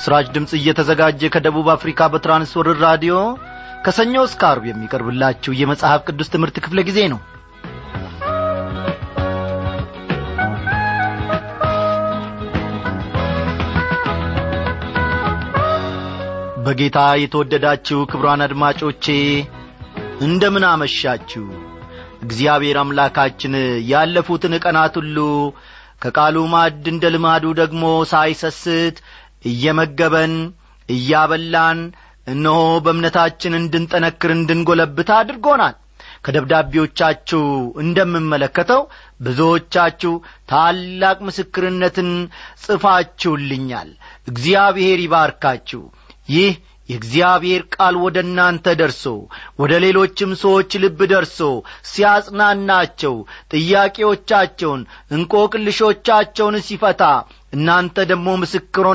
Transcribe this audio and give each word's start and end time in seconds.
በምሥራች 0.00 0.28
ድምፅ 0.34 0.52
እየተዘጋጀ 0.56 1.28
ከደቡብ 1.32 1.66
አፍሪካ 1.72 2.06
በትራንስወርር 2.12 2.78
ራዲዮ 2.84 3.14
ከሰኞ 3.84 4.14
እስከ 4.26 4.42
አርብ 4.50 4.64
የሚቀርብላችሁ 4.68 5.52
የመጽሐፍ 5.58 6.00
ቅዱስ 6.08 6.30
ትምህርት 6.34 6.56
ክፍለ 6.64 6.78
ጊዜ 6.88 7.00
ነው። 7.12 7.20
በጌታ 16.64 16.98
የተወደዳችሁ 17.20 18.00
ክብሯን 18.10 18.46
አድማጮቼ 18.46 19.04
እንደምን 20.24 20.66
አመሻችሁ? 20.70 21.44
እግዚአብሔር 22.24 22.78
አምላካችን 22.80 23.54
ያለፉትን 23.92 24.56
ቀናት 24.64 24.96
ሁሉ 25.00 25.18
ከቃሉ 26.02 26.48
ማዕድ 26.52 26.84
እንደ 26.90 27.06
ልማዱ 27.14 27.46
ደግሞ 27.58 27.84
ሳይሰስት 28.10 28.98
እየመገበን 29.44 30.34
እያበላን 30.88 31.80
እነሆ 32.26 32.56
በእምነታችን 32.84 33.58
እንድንጠነክር 33.58 34.30
እንድንጐለብት 34.34 35.10
አድርጎናል። 35.16 35.76
ከደብዳቤዎቻችሁ 36.24 37.42
እንደምመለከተው 37.82 38.82
ብዙዎቻችሁ 39.20 40.12
ታላቅ 40.48 41.18
ምስክርነትን 41.26 42.10
ጽፋችሁልኛል። 42.64 43.90
እግዚአብሔር 44.28 44.98
ይባርካችሁ። 45.02 45.82
ይህ 46.28 46.52
የእግዚአብሔር 46.90 47.62
ቃል 47.74 47.94
ወደ 48.04 48.18
እናንተ 48.26 48.74
ደርሶ 48.80 49.04
ወደ 49.58 49.72
ሌሎችም 49.84 50.32
ሰዎች 50.42 50.70
ልብ 50.82 51.00
ደርሶ 51.12 51.38
ሲያጽናናቸው 51.90 53.16
ጥያቄዎቻቸውን 53.54 54.82
እንቆቅልሾቻቸውን 55.16 56.58
ሲፈታ 56.68 57.02
እናንተ 57.52 58.06
ደግሞ 58.10 58.28
ምስክር 58.42 58.86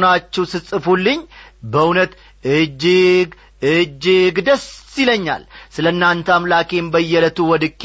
ስጽፉልኝ 0.51 1.21
በእውነት 1.65 2.11
እጅግ 2.53 3.29
እጅግ 3.71 4.35
ደስ 4.47 4.65
ይለኛል። 4.97 5.43
ስለ 5.71 5.85
እናንተ 5.93 6.27
አምላኬም 6.35 6.87
በየዕለቱ 6.93 7.37
ወድቄ 7.51 7.83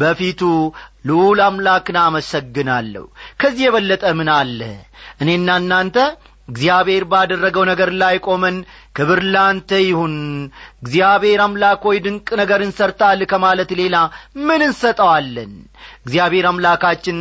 በፊቱ 0.00 0.40
ልዑል 1.06 1.40
አምላክን 1.46 1.96
አመሰግናለሁ። 2.02 3.04
ከዚህ 3.40 3.64
የበለጠ 3.66 4.04
ምን 4.18 4.30
አለ? 4.36 4.60
እኔና 5.20 5.48
እናንተ 5.62 5.96
እግዚአብሔር 6.48 7.04
ባደረገው 7.10 7.64
ነገር 7.70 7.90
ላይ 8.00 8.16
ቆመን 8.26 8.56
ክብር 8.96 9.20
ላንተ 9.34 9.70
ይሁን። 9.82 10.14
እግዚአብሔር 10.82 11.40
አምላክ 11.46 11.82
ሆይ 11.88 11.98
ድንቅ 12.04 12.28
ነገር 12.40 12.60
እንሰርታል 12.66 13.20
ከማለት 13.32 13.70
ሌላ 13.80 13.96
ምን 14.46 14.62
እንሰጠዋለን? 14.66 15.52
እግዚአብሔር 16.04 16.46
አምላካችን 16.50 17.18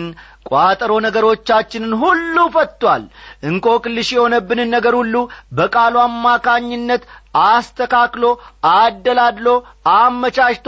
ቋጠሮ 0.49 0.91
ነገሮቻችንን 1.05 1.93
ሁሉ 2.01 2.35
ፈቷል። 2.55 3.03
እንቆቅልሽ 3.47 4.09
የሆነብንን 4.15 4.73
ነገር 4.75 4.95
ሁሉ 4.99 5.15
በቃሉ 5.53 5.95
አማካኝነት 6.03 7.03
አስተካክሎ 7.45 8.25
አደላድሎ 8.73 9.47
አመቻችቶ 9.95 10.67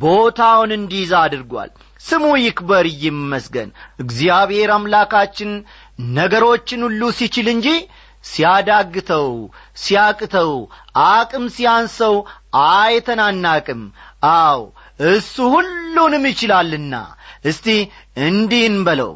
ቦታውን 0.00 0.70
እንዲይዛ 0.78 1.12
አድርጓል። 1.24 1.72
ስሙ 2.04 2.24
ይክበር 2.40 2.86
ይመስገን። 3.02 3.70
እግዚአብሔር 3.98 4.70
አምላካችን 4.74 5.50
ነገሮችን 6.16 6.82
ሁሉ 6.86 7.02
ሲችል 7.18 7.48
እንጂ 7.52 7.68
ሲያዳግተው 8.24 9.28
ሲያቅተው 9.76 10.52
አቅም 11.06 11.44
ሲያንሰው 11.56 12.14
አይተናናቅም 12.66 13.82
አው 14.34 14.60
እሱ 15.10 15.34
ሁሉንም 15.54 16.24
ይችላልና። 16.30 16.94
እስቲ 17.44 17.66
እንዲህ 18.26 18.62
እንበለው 18.70 19.12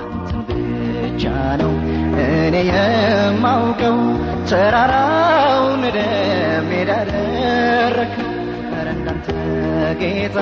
አንተን 0.00 0.48
ብቻ 0.96 1.22
እኔ 2.26 2.56
የማውቀው 2.70 3.98
ተራራውን 4.50 5.82
ወደ 5.86 5.98
ሜዳ 6.68 6.90
እንዳንተ 9.14 9.28
ጌታ 10.00 10.38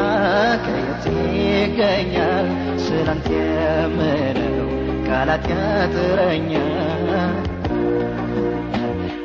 ከየት 0.65 1.05
ይገኛል? 1.39 2.47
ስላንተ 2.85 3.27
የምለው 3.57 4.69
ቃላት 5.07 5.45
ያጥረኛል። 5.53 7.09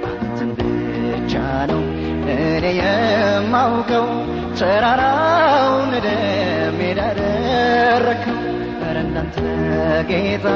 አንተን 0.09 0.49
ብቻ 0.57 1.33
ነው 1.71 1.83
እኔ 2.35 2.65
የማውቀው። 2.79 4.07
ተራራውን 4.59 5.91
ወደ 5.95 6.07
ሜዳ 6.77 6.99
ደረከው 7.19 8.37
ኧረ 8.81 8.97
እንዳንተ 9.05 9.37
ጌታ 10.11 10.47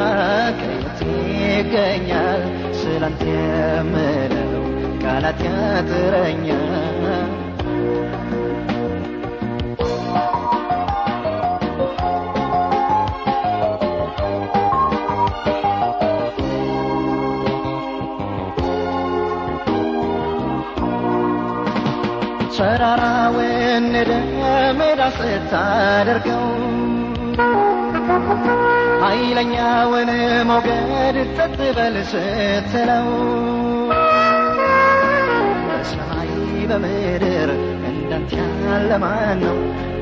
ከየት 0.59 1.00
ይገኛል? 1.40 2.44
ስላንተ 2.81 3.23
የምለው 3.31 4.66
ቃላት 5.03 5.41
ያጥረኛል 5.50 6.97
ተራራውን 22.61 23.85
ወደ 23.94 24.11
ሜዳ 24.79 25.01
ስታደርገው 25.16 26.44
ኃይለኛውን 29.03 30.09
ሞገድ 30.49 31.17
ጸጥ 31.38 31.57
በል 31.77 31.95
ስትለው 32.11 33.07
በሰማይ 35.67 36.31
በምድር 36.72 37.49
እንዳንተ 37.89 38.31
ያለ 38.66 38.91
ማን 39.03 39.41
ነው 39.45 39.57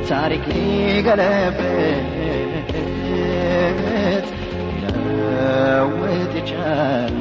ታሪክ 0.09 0.45
ሊገለብጥ 0.51 1.63
ሊለውጥ 4.73 6.33
ይቻል 6.39 7.15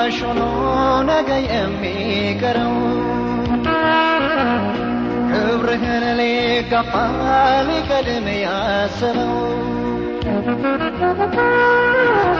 ለባሽ 0.07 0.17
ሆኖ 0.25 0.41
ነገ 1.07 1.29
የሚቀረው 1.45 2.73
ክብርህን 5.29 6.03
ሊጋፋ 6.19 6.91
ሊቀድም 7.67 8.27
ያሰበው 8.43 9.31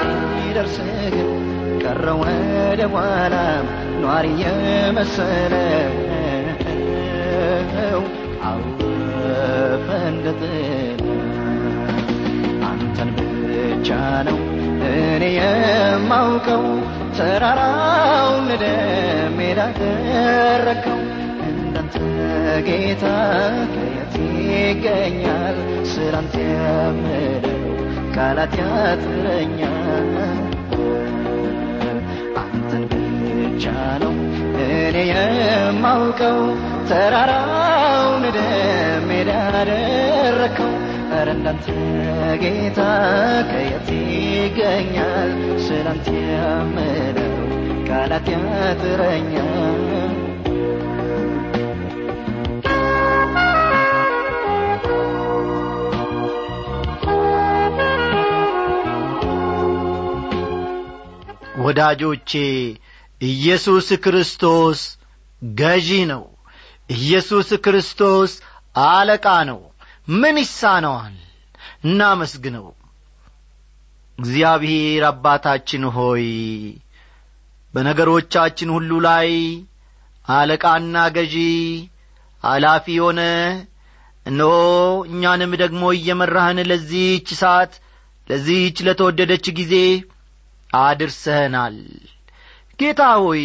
ሲደርስ 0.02 0.76
ግን 1.16 1.32
ቀረ 1.82 2.06
ወደ 2.22 2.82
ኋላም 2.94 3.66
ኗሪ 4.04 4.28
የመሰለው 4.44 5.96
ጥላ 6.62 8.44
አንተን 12.70 13.10
ብቻ 13.18 13.90
ነው 14.30 14.40
እኔ 14.92 15.26
የማውቀው 15.40 16.64
ተራራውን 17.18 18.48
ወደ 18.52 18.66
ሜዳ 19.38 19.60
ደረከው 19.78 21.00
እንዳንተ 21.48 21.96
ጌታ 22.68 23.04
ከየት 23.74 24.16
ይገኛል? 24.50 25.58
ስላንተ 25.92 26.36
የምለው 26.50 27.64
ቃላት 28.16 28.56
ያጥረኛል። 28.62 30.12
አንተን 32.44 32.86
ብቻ 32.92 33.66
ነው 34.04 34.16
እኔ 34.68 34.98
የማውቀው። 35.12 36.40
ተራራውን 36.90 38.26
ወደ 38.28 38.40
ሜዳ 39.10 39.30
ኧረ 41.16 41.30
እንዳንተ 41.32 41.66
ጌታ 42.42 42.80
ከየት 43.50 43.90
ይገኛል? 44.36 45.32
ስላንተ 45.66 46.08
የምለው 46.30 47.34
ቃላት 47.88 48.28
ያጥረኛል 48.34 49.82
ወዳጆቼ 61.66 62.32
ኢየሱስ 63.22 63.88
ክርስቶስ 64.04 64.80
ገዢ 65.42 65.90
ነው። 66.06 66.24
ኢየሱስ 66.90 67.50
ክርስቶስ 67.66 68.32
አለቃ 68.88 69.28
ነው 69.50 69.60
ምን 70.08 70.36
ይሳነዋል? 70.42 71.16
እናመስግነው። 71.86 72.68
እግዚአብሔር 74.20 75.04
አባታችን 75.10 75.84
ሆይ 75.96 76.26
በነገሮቻችን 77.74 78.70
ሁሉ 78.76 78.92
ላይ 79.08 79.30
አለቃና 80.26 80.98
ገዢ 81.16 81.36
ኃላፊ 82.44 82.86
ሆነ 83.04 83.22
እነሆ 84.26 84.54
እኛንም 85.10 85.52
ደግሞ 85.64 85.84
እየመራህን 85.98 86.60
ለዚህች 86.70 87.28
ሰዓት 87.42 87.74
ለዚህች 88.28 88.78
ለተወደደች 88.88 89.48
ጊዜ 89.60 89.74
አድርሰህናል። 90.80 91.76
ጌታ 92.80 93.02
ሆይ 93.24 93.44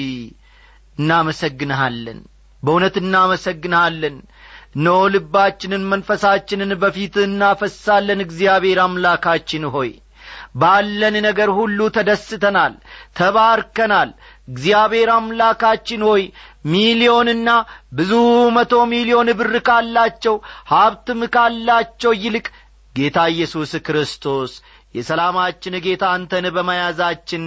እናመሰግንሃለን። 0.96 2.20
በእውነት 2.62 2.94
እናመሰግንሃለን 3.02 4.16
እነሆ 4.74 4.98
ልባችንን 5.14 5.82
መንፈሳችንን 5.92 6.72
በፊት 6.82 7.14
እናፈሳለን። 7.24 8.20
እግዚአብሔር 8.26 8.78
አምላካችን 8.84 9.64
ሆይ 9.74 9.90
ባለን 10.54 11.14
ነገር 11.26 11.48
ሁሉ 11.58 11.80
ተደስተናል 11.96 12.72
ተባርከናል። 13.18 14.10
እግዚአብሔር 14.48 15.10
አምላካችን 15.16 16.02
ሆይ 16.08 16.22
ሚሊዮንና 16.66 17.50
ብዙ 17.92 18.12
መቶ 18.56 18.82
ሚሊዮን 18.92 19.28
ብር 19.38 19.54
ካላቸው 19.68 20.36
ሀብትም 20.72 21.20
ካላቸው 21.34 22.14
ይልቅ 22.24 22.46
ጌታ 22.94 23.18
ኢየሱስ 23.34 23.72
ክርስቶስ 23.86 24.52
የሰላማችን 24.94 25.74
ጌታ 25.84 26.04
አንተን 26.16 26.46
በመያዛችን 26.56 27.44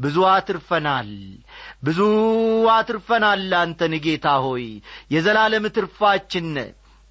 ብዙ 0.00 0.16
አትርፈናል 0.30 1.10
ብዙ 1.84 2.00
አትርፈናል 2.74 3.42
አንተን 3.58 3.94
ጌታ 4.04 4.26
ሆይ። 4.44 4.66
የዘላለም 5.14 5.66
ትርፋችን 5.76 6.48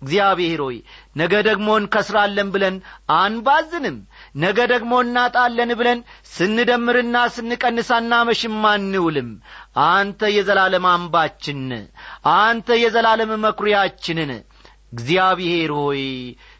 እግዚአብሔር 0.01 0.59
ሆይ 0.65 0.77
ነገ 1.19 1.33
ደግሞ 1.47 1.69
እንከስራለን 1.79 2.49
ብለን 2.53 2.75
አንባዝንም። 3.15 3.97
ነገ 4.43 4.59
ደግሞ 4.71 4.91
እናጣለን 5.05 5.71
ብለን 5.79 5.99
ስንደምርና 6.33 7.15
ስንቀንስ 7.35 7.89
አናመሽም 7.97 8.55
አንውልም። 8.69 9.29
አንተ 9.87 10.29
የዘላለም 10.35 10.85
አምባችን 10.93 11.61
አንተ 12.37 12.77
የዘላለም 12.83 13.33
መኩሪያችንን 13.45 14.31
እግዚአብሔር 14.93 15.71
ሆይ 15.79 16.03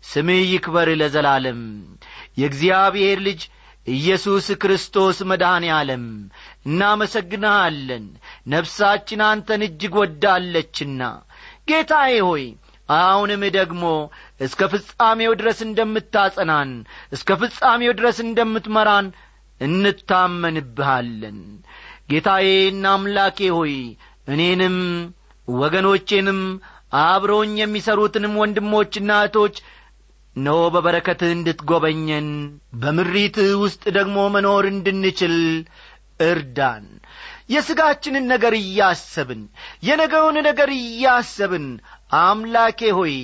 ስምህ 0.06 0.42
ይክበር 0.52 0.90
ለዘላለም። 1.00 1.62
የእግዚአብሔር 2.40 3.20
ልጅ 3.28 3.42
ኢየሱስ 3.88 4.48
ክርስቶስ 4.62 5.18
መድኃኔ 5.30 5.66
ዓለም 5.76 6.04
እናመሰግንሃለን 6.70 8.06
ነፍሳችን 8.54 9.22
አንተን 9.28 9.62
እጅግ 9.68 9.94
ወዳለችና። 10.02 11.02
ጌታዬ 11.70 12.16
ሆይ 12.28 12.44
አሁንም 12.90 13.42
ደግሞ 13.58 13.84
እስከ 14.40 14.70
ፍጻሜው 14.74 15.34
ድረስ 15.40 15.60
እንደምታጸናን 15.68 16.72
እስከ 17.16 17.38
ፍጻሜው 17.42 17.94
ድረስ 18.00 18.18
እንደምትመራን 18.26 19.08
እንታመንብሃለን። 19.62 21.40
ጌታዬና 22.12 22.86
አምላኬ 22.94 23.50
ሆይ 23.58 23.76
እኔንም 24.28 24.78
ወገኖቼንም 25.48 26.40
አብረውኝ 27.02 27.54
የሚሠሩትንም 27.62 28.34
ወንድሞችና 28.42 29.12
እህቶች 29.20 29.56
እነሆ 30.36 30.58
በበረከትህ 30.74 31.32
እንድትጐበኘን 31.36 32.28
በምሪትህ 32.82 33.52
ውስጥ 33.64 33.84
ደግሞ 33.98 34.18
መኖር 34.36 34.66
እንድንችል 34.72 35.36
እርዳን። 36.24 36.86
የሥጋችንን 37.50 38.26
ነገር 38.32 38.54
እያሰብን 38.58 39.40
የነገውን 39.88 40.38
ነገር 40.48 40.70
እያሰብን 40.76 41.66
አምላኬ 42.20 42.80
ሆይ 42.98 43.16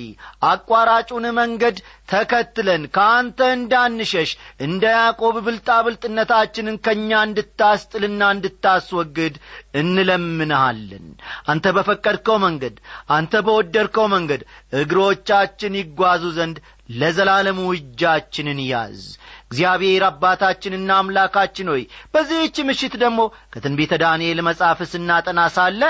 አቋራጩን 0.48 1.24
መንገድ 1.38 1.76
ተከትለን 2.10 2.82
ከአንተ 2.96 3.38
እንዳንሸሽ 3.54 4.30
እንደ 4.66 4.84
ያዕቆብ 4.94 5.36
ብልጣብልጥነታችንን 5.46 6.76
ከእኛ 6.84 7.20
እንድታስጥልና 7.28 8.30
እንድታስወግድ 8.34 9.36
እንለምንሃለን። 9.80 11.06
አንተ 11.46 11.74
በፈቀድከው 11.76 12.38
መንገድ 12.44 12.76
አንተ 13.16 13.42
በወደድከው 13.46 14.08
መንገድ 14.14 14.42
እግሮቻችን 14.80 15.78
ይጓዙ 15.80 16.24
ዘንድ 16.38 16.58
ለዘላለሙ 16.94 17.60
እጃችንን 17.76 18.60
ያዝ። 18.66 19.00
እግዚአብሔር 19.46 20.02
አባታችንና 20.06 20.90
አምላካችን 21.00 21.70
ሆይ 21.72 21.82
በዚህች 22.14 22.56
ምሽት 22.68 22.94
ደግሞ 23.02 23.20
ከትንቢተ 23.52 23.98
ዳንኤል 24.02 24.40
መጽሐፍ 24.48 24.80
ስናጠና 24.92 25.40
ሳለ 25.56 25.82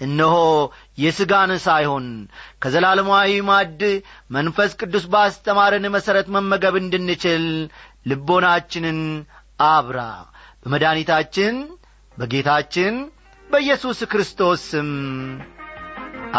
እነሆ 0.00 0.34
የሥጋን 0.98 1.52
ሳይሆን 1.64 2.06
ከዘላለማዊ 2.62 3.32
ማድ 3.48 3.80
መንፈስ 4.30 4.72
ቅዱስ 4.80 5.04
ባስተማረን 5.14 5.86
መሠረት 5.96 6.28
መመገብ 6.36 6.76
እንድንችል 6.82 7.46
ልቦናችንን 8.10 9.00
አብራ 9.68 10.00
በመድኃኒታችን 10.62 11.56
በጌታችን 12.16 12.94
በኢየሱስ 13.48 13.98
ክርስቶስ 14.12 14.62
ስም 14.70 14.88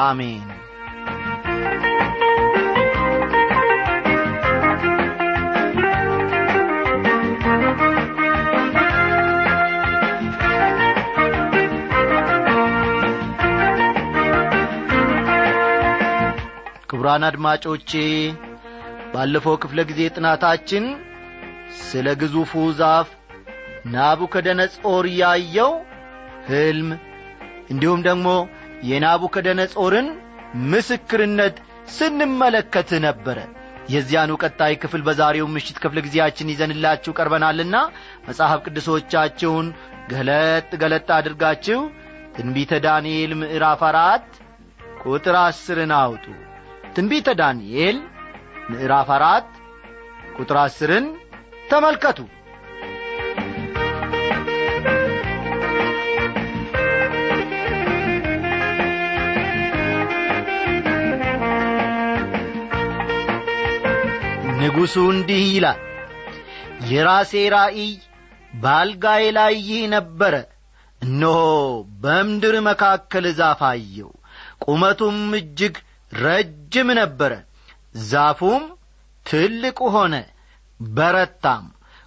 አሜን 0.02 0.48
ክቡራን 16.90 17.24
አድማጮቼ 17.28 17.92
ባለፈው 19.14 19.56
ክፍለ 19.64 19.80
ጊዜ 19.90 20.02
ጥናታችን 20.16 20.86
ስለ 21.82 22.08
ግዙፉ 22.22 22.52
ዛፍ 22.80 23.10
ናቡከደነጾር 23.94 25.06
ያየው 25.20 25.72
ሕልም 26.50 26.90
እንዲሁም 27.72 28.02
ደግሞ 28.08 28.28
የናቡከደነጾርን 28.90 30.08
ምስክርነት 30.72 31.56
ስንመለከት 31.96 32.90
ነበረ። 33.06 33.38
የዚያኑ 33.94 34.32
ቀጣይ 34.44 34.74
ክፍል 34.82 35.02
በዛሬው 35.06 35.48
ምሽት 35.54 35.78
ክፍለ 35.84 36.00
ጊዜያችን 36.06 36.52
ይዘንላችሁ 36.52 37.12
ቀርበናልና 37.18 37.76
መጽሐፍ 38.28 38.60
ቅዱሶቻችሁን 38.66 39.68
ገለጥ 40.12 40.70
ገለጥ 40.82 41.08
አድርጋችሁ 41.18 41.80
ትንቢተ 42.36 42.74
ዳንኤል 42.86 43.32
ምዕራፍ 43.42 43.82
አራት 43.90 44.28
ቁጥር 45.04 45.36
አስርን 45.42 45.94
አውጡ 46.00 46.26
ትንቢተ 46.96 47.30
ዳንኤል 47.40 47.98
ምዕራፍ 48.70 49.10
አራት 49.18 49.48
ቁጥር 50.38 50.58
አስርን 50.64 51.06
ተመልከቱ። 51.70 52.20
ንጉሡ 64.60 64.96
እንዲህ 65.14 65.44
ይላል 65.50 65.80
የራሴ 66.90 67.34
ራእይ 67.54 67.92
በአልጋዬ 68.54 69.24
ላይ 69.38 69.54
ይህ 69.68 69.84
ነበረ። 69.94 70.36
እነሆ 71.02 71.38
በምድር 72.02 72.56
መካከል 72.68 73.26
ዛፍ 73.38 73.62
አየው 73.70 74.12
ቁመቱም 74.64 75.20
እጅግ 75.40 75.76
ረጅም 76.12 76.90
ነበረ። 77.00 77.32
ዛፉም 78.10 78.64
ትልቅ 79.26 79.78
ሆነ 79.96 80.16
በረታም። 80.80 81.66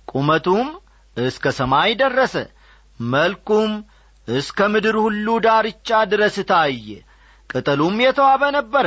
ቁመቱም 0.09 0.69
እስከ 1.17 1.45
ሰማይ 1.59 1.91
ደረሰ 2.01 2.35
መልኩም 3.11 3.71
እስከ 4.29 4.69
ምድር 4.73 4.97
ሁሉ 5.05 5.27
ዳርቻ 5.47 5.89
ድረስ 6.13 6.37
ታየ። 6.51 6.89
ቅጠሉም 7.51 7.97
የተዋበ 8.05 8.43
ነበረ 8.59 8.87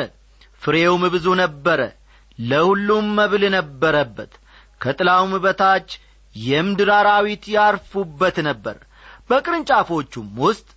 ፍሬውም 0.62 1.04
ብዙ 1.14 1.28
ነበረ 1.42 1.82
ለሁሉም 2.40 3.08
መብል 3.18 3.44
ነበረበት። 3.58 4.32
ከጥላውም 4.82 5.34
በታች 5.44 5.90
የምድር 6.36 6.90
አራዊት 6.98 7.44
ያርፉበት 7.56 8.38
ነበር። 8.48 8.78
በቅርንጫፎቹም 9.30 10.28
ውስጥ 10.42 10.68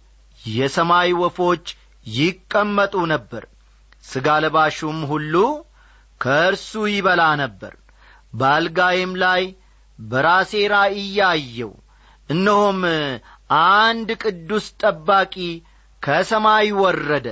የሰማይ 0.50 1.10
ወፎች 1.22 1.64
ይቀመጡ 2.06 2.94
ነበር 3.12 3.44
ሥጋ 4.04 4.28
ለባሹም 4.42 4.98
ሁሉ 5.10 5.34
ከእርሱ 6.20 6.70
ይበላ 6.92 7.22
ነበር። 7.42 7.74
በአልጋዬም 8.32 9.12
ላይ 9.22 9.42
በራሴ 9.98 10.52
ራእይ 10.72 11.58
እነሆም 12.28 12.80
አንድ 13.74 14.08
ቅዱስ 14.22 14.66
ጠባቂ 14.82 15.34
ከሰማይ 16.02 16.68
ወረደ 16.80 17.28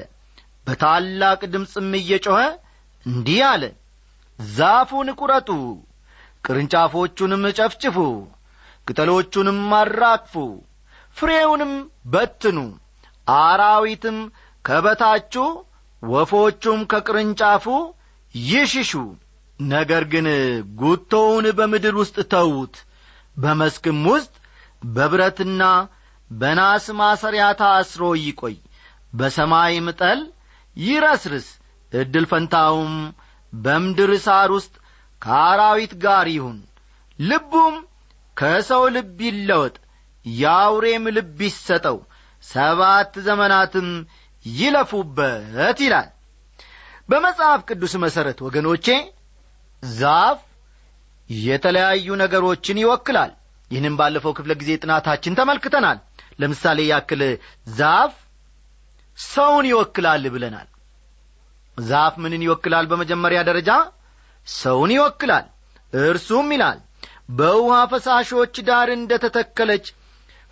በታላቅ 0.66 1.40
ድምፅም 1.52 1.90
እየጮኸ 1.99 2.38
እንዲህ 3.06 3.40
አለ 3.50 3.64
ዛፉን 4.38 5.08
ቁረጡ 5.18 5.50
ቅርንጫፎቹንም 6.44 7.44
ጨፍጭፉ 7.58 7.99
ቅጠሎቹንም 8.87 9.61
አራግፉ 9.78 10.35
ፍሬውንም 11.16 11.73
በትኑ 12.06 12.58
አራዊትም 13.37 14.18
ከበታችሁ 14.64 15.46
ወፎቹም 16.02 16.80
ከቅርንጫፉ 16.90 17.64
ይሽሹ። 18.34 18.92
ነገር 19.60 20.02
ግን 20.12 20.26
ጉቶውን 20.80 21.46
በምድር 21.58 21.94
ውስጥ 22.00 22.16
ተዉት። 22.32 22.74
በመስክም 23.36 24.00
ውስጥ 24.10 24.32
በብረትና 24.88 25.62
በናስ 26.30 26.86
ማሰሪያ 26.98 27.44
ታስሮ 27.60 28.02
ይቆይ። 28.20 28.56
በሰማይም 29.12 29.88
ጠል 30.00 30.20
ይረስርስ። 30.76 31.48
ዕድል 31.92 32.24
ፈንታውም 32.30 32.94
በምድር 33.52 34.10
ሳር 34.24 34.50
ውስጥ 34.56 34.74
ከአራዊት 35.22 35.92
ጋር 36.04 36.26
ይሁን። 36.34 36.58
ልቡም 37.18 37.74
ከሰው 38.36 38.82
ልብ 38.96 39.18
ይለወጥ። 39.26 39.76
የአውሬም 40.24 41.04
ልብ 41.16 41.38
ይሰጠው። 41.46 41.98
ሰባት 42.44 43.12
ዘመናትም 43.26 43.88
ይለፉበት 44.56 45.78
ይላል። 45.84 46.08
በመጽሐፍ 47.08 47.60
ቅዱስ 47.68 47.92
መሠረት 48.04 48.38
ወገኖቼ 48.46 48.86
ዛፍ 49.82 50.38
የተለያዩ 51.30 52.08
ነገሮችን 52.22 52.80
ይወክላል። 52.82 53.32
ይህንም 53.70 53.94
ባለፈው 54.00 54.32
ክፍለ 54.38 54.52
ጊዜ 54.60 54.70
ጥናታችን 54.82 55.36
ተመልክተናል። 55.38 55.98
ለምሳሌ 56.40 56.78
ያክል 56.90 57.22
ዛፍ 57.78 58.12
ሰውን 59.18 59.66
ይወክላል 59.70 60.24
ብለናል። 60.34 60.68
ዛፍ 61.78 62.14
ምንን 62.24 62.42
ይወክላል? 62.46 62.84
በመጀመሪያ 62.90 63.40
ደረጃ 63.48 63.70
ሰውን 64.46 64.90
ይወክላል። 64.96 65.46
እርሱም 66.02 66.48
ይላል 66.54 66.78
በውሃ 67.38 67.76
ፈሳሾች 67.92 68.54
ዳር 68.68 68.88
እንደ 68.94 69.12
ተተከለች 69.24 69.86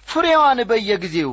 ፍሬዋን 0.09 0.59
በየጊዜው 0.71 1.31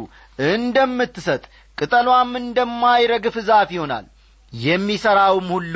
እንደምትሰጥ 0.49 1.43
ቅጠሏም 1.81 2.31
እንደማይረግፍ 2.41 3.35
ዛፍ 3.47 3.69
ይሆናል። 3.75 4.05
የሚሠራውም 4.53 5.47
ሁሉ 5.55 5.75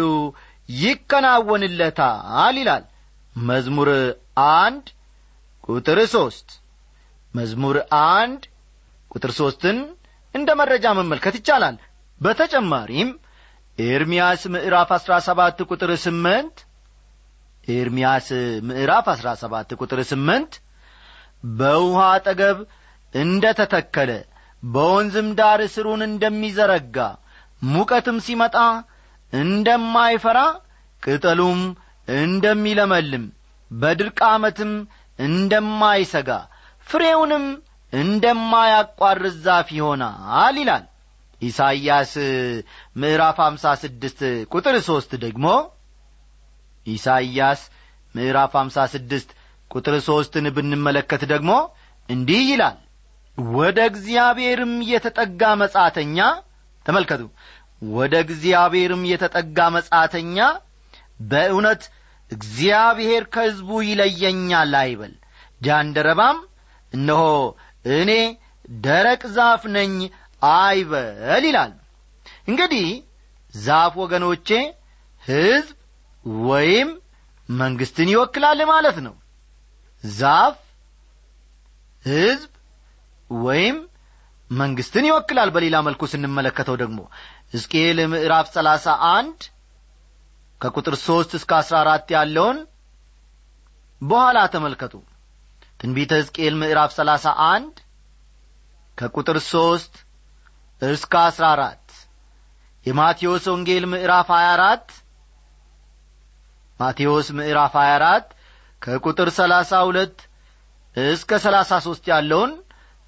ይከናወንለታል 0.79 2.55
ይላል። 2.57 2.83
መዝሙር 3.35 3.89
አንድ 4.61 4.85
ቁጥር 5.67 5.99
ሦስት 6.13 6.49
መዝሙር 7.33 7.77
አንድ 8.09 8.41
ቁጥር 9.11 9.31
ሦስትን 9.39 9.77
እንደ 10.35 10.49
መረጃ 10.59 10.85
መመልከት 10.99 11.35
ይቻላል። 11.39 11.75
በተጨማሪም 12.21 13.09
ኤርምያስ 13.77 14.41
ምዕራፍ 14.53 14.89
አሥራ 14.97 15.13
ሰባት 15.27 15.57
ቁጥር 15.69 15.91
ስምንት 16.03 16.57
ኤርምያስ 17.67 18.27
ምዕራፍ 18.67 19.05
አሥራ 19.13 19.29
ሰባት 19.41 19.69
ቁጥር 19.79 19.99
ስምንት 20.11 20.53
በውሃ 21.53 21.99
አጠገብ 22.13 22.57
እንደ 23.13 23.45
ተተከለ 23.59 24.11
በወንዝም 24.65 25.27
ዳር 25.39 25.61
ስሩን 25.73 26.01
እንደሚዘረጋ 26.07 26.97
ሙቀትም 27.67 28.17
ሲመጣ 28.25 28.55
እንደማይፈራ 29.33 30.39
ቅጠሉም 31.03 31.61
እንደሚለመልም 32.07 33.25
በድርቅ 33.71 34.19
ዓመትም 34.31 34.71
እንደማይሰጋ 35.19 36.29
ፍሬውንም 36.87 37.45
እንደማያቋርጥ 37.93 39.33
ዛፍ 39.45 39.67
ይሆናል 39.77 40.55
ይላል 40.61 40.83
ኢሳይያስ 41.41 42.11
ምዕራፍ 42.95 43.37
አምሳ 43.45 43.73
ስድስት 43.81 44.19
ቁጥር 44.53 44.75
ሦስት 44.87 45.11
ደግሞ። 45.23 45.47
ኢሳይያስ 46.85 47.61
ምዕራፍ 48.15 48.53
አምሳ 48.61 48.85
ስድስት 48.93 49.29
ቁጥር 49.71 49.95
ሦስትን 50.07 50.45
ብንመለከት 50.55 51.23
ደግሞ 51.33 51.51
እንዲህ 52.09 52.41
ይላል 52.51 52.77
ወደ 53.37 53.79
እግዚአብሔርም 53.91 54.73
የተጠጋ 54.89 55.41
መጻተኛ 55.61 56.17
ተመልከቱ 56.85 57.21
ወደ 57.91 58.13
እግዚአብሔርም 58.25 59.01
የተጠጋ 59.11 59.59
መጻተኛ 59.75 60.37
በእውነት 61.31 61.83
እግዚአብሔር 62.31 63.23
ከሕዝቡ 63.33 63.69
ይለየኛል 63.87 64.73
አይበል። 64.81 65.13
ጃንደረባም 65.61 66.37
እነሆ 66.93 67.23
እኔ 67.95 68.11
ደረቅ 68.85 69.21
ዛፍ 69.35 69.63
ነኝ 69.75 69.93
አይበል 70.55 71.43
ይላል። 71.49 71.73
እንግዲህ 72.49 72.87
ዛፍ 73.53 73.93
ወገኖቼ 74.03 74.49
ሕዝብ 75.23 75.75
ወይም 76.45 76.89
መንግስትን 77.49 78.09
ይወክላል 78.13 78.59
ማለት 78.71 78.97
ነው። 79.05 79.15
ዛፍ 80.03 80.55
ሕዝብ 82.05 82.51
ወይም 83.29 83.77
መንግስትን 84.51 85.05
ይወክላል። 85.09 85.49
በሌላ 85.55 85.75
መልኩ 85.87 86.01
ስንመለከተው 86.11 86.75
ደግሞ 86.81 86.99
ሕዝቅኤል 87.53 87.99
ምዕራፍ 88.11 88.47
ሰላሳ 88.55 88.85
አንድ 89.11 89.39
ከቁጥር 90.61 90.95
ሦስት 91.05 91.31
እስከ 91.37 91.51
አሥራ 91.59 91.75
አራት 91.83 92.07
ያለውን 92.15 92.59
በኋላ 94.01 94.39
ተመልከቱ። 94.53 94.93
ትንቢተ 95.79 96.11
ሕዝቅኤል 96.19 96.53
ምዕራፍ 96.61 96.91
ሰላሳ 96.97 97.25
አንድ 97.47 97.75
ከቁጥር 98.97 99.37
ሦስት 99.49 99.93
እስከ 100.81 101.13
አሥራ 101.23 101.45
አራት 101.55 101.81
የማቴዎስ 102.85 103.45
ወንጌል 103.51 103.85
ምዕራፍ 103.91 104.27
ሀያ 104.35 104.47
አራት 104.55 104.87
ማቴዎስ 106.79 107.27
ምዕራፍ 107.37 107.73
ሀያ 107.79 107.91
አራት 107.97 108.27
ከቁጥር 108.81 109.29
ሰላሳ 109.37 109.71
ሁለት 109.87 110.17
እስከ 110.95 111.39
ሰላሳ 111.45 111.71
ሦስት 111.85 112.05
ያለውን 112.11 112.51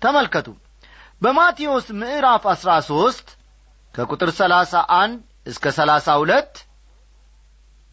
ተመልከቱ። 0.02 0.48
በማቴዎስ 1.22 1.88
ምዕራፍ 2.00 2.44
አሥራ 2.52 2.72
ሦስት 2.90 3.28
ከቁጥር 3.96 4.30
ሰላሳ 4.40 4.74
አንድ 4.98 5.20
እስከ 5.48 5.66
ሰላሳ 5.78 6.08
ሁለት 6.22 6.54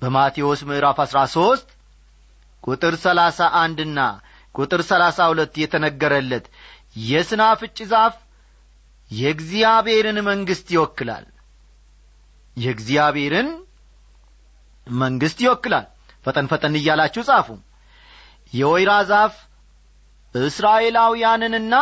በማቴዎስ 0.02 0.61
ምዕራፍ 0.68 0.99
አሥራ 1.04 1.18
ሦስት 1.34 1.68
ቁጥር 2.64 2.94
ሰላሳ 3.04 3.46
አንድና 3.61 4.00
ቁጥር 4.54 4.80
ሰላሳ 4.90 5.18
ሁለት 5.30 5.54
የተነገረለት 5.62 6.44
የስናፍጭ 7.06 7.78
ዛፍ 7.92 8.14
የእግዚአብሔርን 9.11 10.18
መንግሥት 10.28 10.68
ይወክላል። 10.75 11.25
የእግዚአብሔርን 12.56 13.49
መንግሥት 14.87 15.38
ይወክላል። 15.44 15.87
ፈጠን 16.25 16.46
ፈጠን 16.50 16.76
እያላችሁ 16.80 17.23
ጻፉ። 17.28 17.49
የወይራ 18.52 18.92
ዛፍ 19.11 19.34
እስራኤላውያንንና 20.34 21.74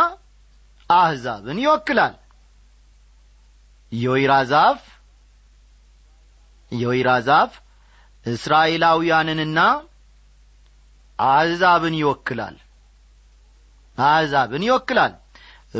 አሕዛብን 0.90 1.58
ይወክላል። 1.62 2.14
የወይራ 3.92 4.32
ዛፍ 4.50 4.80
የወይራ 6.72 7.10
ዛፍ 7.28 7.52
እስራኤላውያንንና 8.26 9.58
አሕዛብን 11.18 11.94
ይወክላል። 12.00 12.56
አሕዛብን 13.98 14.62
ይወክላል። 14.68 15.14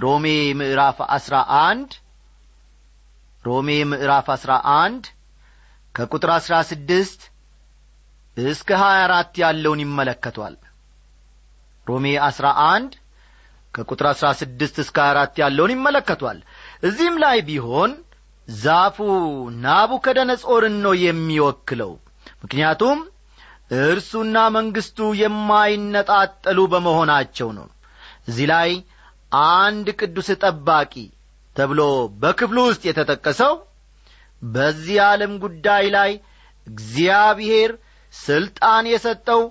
ሮሜ 0.03 0.27
ምዕራፍ 0.61 0.99
አስራ 1.17 1.35
አንድ 1.63 1.91
ሮሜ 3.45 3.69
ምዕራፍ 3.91 4.27
አስራ 4.35 4.53
አንድ 4.77 5.05
ከቁጥር 5.95 6.31
አሥራ 6.35 6.55
ስድስት 6.71 7.21
እስከ 8.37 8.69
ሀያ 8.83 9.01
አራት 9.07 9.33
ያለውን 9.43 9.81
ይመለከቷል 9.85 10.55
ሮሜ 11.87 12.07
አሥራ 12.27 12.47
አንድ 12.67 12.93
ከቁጥር 13.75 14.07
አሥራ 14.11 14.29
ስድስት 14.41 14.77
እስከ 14.83 14.97
አራት 15.11 15.35
ያለውን 15.43 15.73
ይመለከቷል። 15.75 16.39
እዚህም 16.83 17.17
ላይ 17.23 17.39
ቢሆን 17.49 17.93
ዛፉ 18.49 18.97
ናቡከደነጾርን 19.65 20.77
ነው 20.85 20.95
የሚወክለው። 21.03 21.93
ምክንያቱም 22.43 22.99
እርሱና 23.83 24.37
መንግሥቱ 24.57 24.99
የማይነጣጠሉ 25.21 26.59
በመሆናቸው 26.73 27.49
ነው። 27.59 27.69
እዚህ 28.29 28.47
ላይ 28.53 28.71
አንድ 29.57 29.87
ቅዱስ 30.01 30.29
ጠባቂ 30.43 30.95
ተብሎ 31.57 31.81
በክፍሉ 32.23 32.59
ውስጥ 32.69 32.83
የተጠቀሰው 32.89 33.55
በዚህ 34.43 34.99
ዓለም 35.07 35.33
ጉዳይ 35.45 35.85
ላይ 35.97 36.13
እግዚአብሔር 36.67 37.71
ሥልጣን 38.13 38.85
የሰጠው 38.93 39.43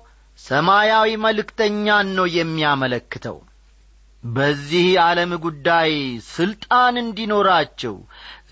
ሰማያዊ 0.41 1.09
መልእክተኛን 1.23 2.07
ነው 2.17 2.27
የሚያመለክተው። 2.35 3.37
በዚህ 4.23 4.87
ዓለም 5.03 5.31
ጉዳይ 5.45 5.91
ሥልጣን 6.31 6.95
እንዲኖራቸው 7.01 7.95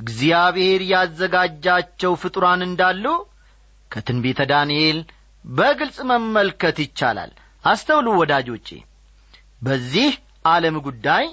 እግዚአብሔር 0.01 0.81
ያዘጋጃቸው 0.91 2.13
ፍጡራን 2.21 2.61
እንዳሉ 2.67 3.05
ከትንቢተ 3.91 4.41
ዳንኤል 4.51 4.99
በግልጽ 5.45 5.97
መመልከት 6.11 6.77
ይቻላል። 6.85 7.31
አስተውሉ 7.63 8.07
ወዳጆቼ 8.19 8.67
በዚህ 9.61 10.11
ዓለም 10.49 10.75
ጉዳይ 10.87 11.25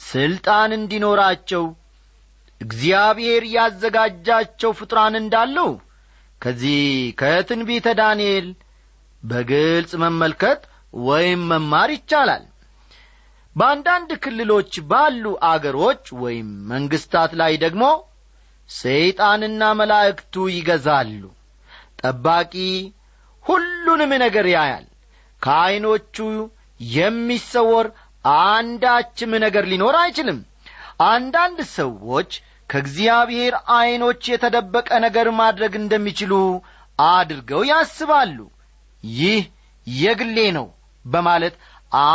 ሥልጣን 0.00 0.70
እንዲኖራቸው 0.78 1.64
እግዚአብሔር 2.60 3.42
ያዘጋጃቸው 3.56 4.70
ፍጡራን 4.78 5.14
እንዳሉ 5.22 5.56
ከዚህ 6.42 6.80
ከትንቢተ 7.20 7.88
ዳንኤል 8.00 8.46
በግልጽ 9.22 9.92
መመልከት 10.02 10.60
ወይም 11.04 11.40
መማር 11.50 11.90
ይቻላል። 11.94 12.44
በአንዳንድ 13.56 14.10
ክልሎች 14.24 14.72
ባሉ 14.90 15.24
አገሮች 15.48 16.04
ወይም 16.22 16.48
መንግሥታት 16.72 17.32
ላይ 17.40 17.52
ደግሞ 17.64 17.84
ሰይጣንና 18.70 19.62
መላእክቱ 19.80 20.34
ይገዛሉ። 20.54 21.22
ጠባቂ 22.02 22.54
ሁሉንም 23.44 24.12
ነገር 24.24 24.46
ያያል። 24.54 24.86
ከዐይኖቹ 25.42 26.16
የሚሰወር 26.80 27.86
አንዳችም 28.42 29.32
ነገር 29.44 29.64
ሊኖር 29.70 29.96
አይችልም። 30.00 30.38
አንዳንድ 31.08 31.58
ሰዎች 31.78 32.30
ከእግዚአብሔር 32.70 33.54
ዐይኖች 33.74 34.22
የተደበቀ 34.30 34.88
ነገር 35.04 35.28
ማድረግ 35.40 35.74
እንደሚችሉ 35.80 36.32
አድርገው 36.98 37.62
ያስባሉ 37.70 38.38
ይህ 39.14 39.42
የግሌ 39.86 40.38
ነው 40.56 40.66
በማለት 41.04 41.54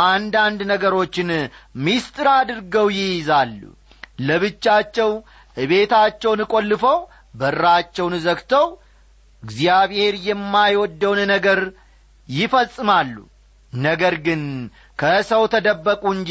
አንዳንድ 0.02 0.60
ነገሮችን 0.72 1.30
ሚስጥር 1.84 2.28
አድርገው 2.34 2.88
ይይዛሉ። 2.96 3.60
ለብቻቸው 4.20 5.10
ቤታቸውን 5.64 6.40
ቈልፈው 6.52 6.98
በራቸውን 7.34 8.14
ዘግተው 8.24 8.66
እግዚአብሔር 9.42 10.14
የማይወደውን 10.26 11.20
ነገር 11.32 11.60
ይፈጽማሉ። 12.28 13.16
ነገር 13.72 14.14
ግን 14.26 14.42
ከሰው 14.98 15.42
ተደበቁ 15.52 16.02
እንጂ 16.16 16.30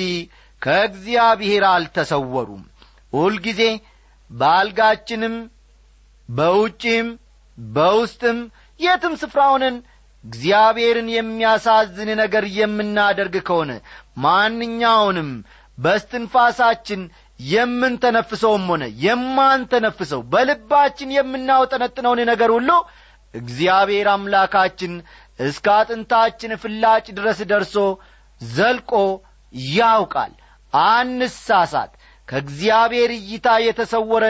ከእግዚአብሔር 0.62 1.64
አልተሰወሩም። 1.72 2.64
ሁልጊዜ 3.14 3.62
በአልጋችንም 4.30 5.36
በውጪም 6.30 7.08
በውስጥም 7.58 8.38
የትም 8.80 9.14
ስፍራ 9.22 9.42
እግዚአብሔርን 10.24 11.10
የሚያሳዝን 11.14 12.10
ነገር 12.22 12.46
የምናደርግ 12.58 13.36
ከሆነ 13.48 13.72
ማንኛውንም 14.26 15.30
በስትንፋሳችን 15.78 17.02
የምንተነፍሰውም 17.50 18.66
ሆነ 18.72 18.84
የማንተነፍሰው 19.06 20.22
በልባችን 20.34 21.10
የምናውጠነጥነውን 21.16 22.22
ነገር 22.32 22.52
ሁሉ 22.58 22.70
እግዚአብሔር 23.34 24.08
አምላካችን 24.14 24.94
እስከ 25.40 25.68
አጥንታችን 25.78 26.52
ፍላጭ 26.64 27.06
ድረስ 27.18 27.40
ደርሶ 27.52 27.76
ዘልቆ 28.42 28.92
ያውቃል። 29.74 30.34
አንሳሳት። 30.74 31.92
ከእግዚአብሔር 32.28 33.12
እይታ 33.18 33.48
የተሰወረ 33.66 34.26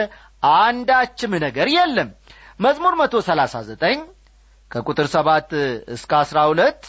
አንዳችም 0.56 1.32
ነገር 1.44 1.68
የለም። 1.74 2.08
መዝሙር 2.60 2.94
መቶ 3.00 3.14
ሰላሳ 3.28 3.54
ዘጠኝ 3.68 3.98
ከቁጥር 4.70 5.06
ሰባት 5.14 5.50
እስከ 5.94 6.12
አስራ 6.20 6.38
ሁለት 6.50 6.82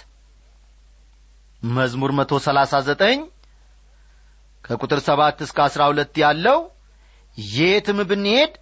መዝሙር 1.69 2.11
መቶ 2.17 2.33
ሰላሳ 2.45 2.73
ዘጠኝ 2.87 3.19
ከቁጥር 4.63 4.99
ሰባት 5.07 5.37
እስከ 5.45 5.57
አስራ 5.65 5.81
ሁለት 5.91 6.13
ያለው 6.23 6.59
የትም 7.37 7.99
ብንሄድ 8.09 8.53